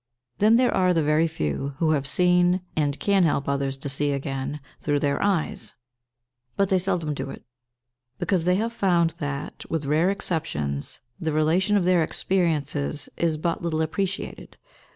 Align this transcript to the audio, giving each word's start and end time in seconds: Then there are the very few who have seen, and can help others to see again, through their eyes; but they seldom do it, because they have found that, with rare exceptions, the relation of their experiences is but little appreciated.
Then 0.39 0.55
there 0.55 0.73
are 0.73 0.95
the 0.95 1.03
very 1.03 1.27
few 1.27 1.75
who 1.77 1.91
have 1.91 2.07
seen, 2.07 2.61
and 2.75 2.99
can 2.99 3.21
help 3.23 3.47
others 3.47 3.77
to 3.77 3.87
see 3.87 4.13
again, 4.13 4.59
through 4.79 4.97
their 4.99 5.21
eyes; 5.21 5.75
but 6.57 6.69
they 6.69 6.79
seldom 6.79 7.13
do 7.13 7.29
it, 7.29 7.43
because 8.17 8.45
they 8.45 8.55
have 8.55 8.73
found 8.73 9.11
that, 9.19 9.63
with 9.69 9.85
rare 9.85 10.09
exceptions, 10.09 11.01
the 11.19 11.31
relation 11.31 11.77
of 11.77 11.83
their 11.83 12.01
experiences 12.03 13.09
is 13.15 13.37
but 13.37 13.61
little 13.61 13.83
appreciated. 13.83 14.57